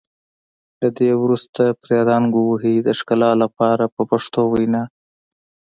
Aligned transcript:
له 0.81 0.87
دې 0.97 1.11
وروسته 1.23 1.61
پرې 1.81 1.97
رنګ 2.09 2.27
ووهئ 2.35 2.77
د 2.87 2.89
ښکلا 2.99 3.31
لپاره 3.43 3.83
په 3.95 4.01
پښتو 4.09 4.41
وینا. 4.53 4.83